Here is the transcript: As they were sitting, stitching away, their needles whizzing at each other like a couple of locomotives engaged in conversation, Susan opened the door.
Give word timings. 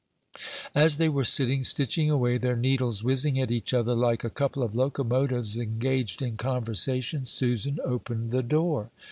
As 0.73 0.97
they 0.97 1.09
were 1.09 1.23
sitting, 1.23 1.63
stitching 1.63 2.09
away, 2.09 2.39
their 2.39 2.55
needles 2.55 3.03
whizzing 3.03 3.39
at 3.39 3.51
each 3.51 3.71
other 3.71 3.93
like 3.93 4.23
a 4.23 4.31
couple 4.31 4.63
of 4.63 4.75
locomotives 4.75 5.57
engaged 5.59 6.23
in 6.23 6.37
conversation, 6.37 7.23
Susan 7.23 7.77
opened 7.85 8.31
the 8.31 8.41
door. 8.41 8.89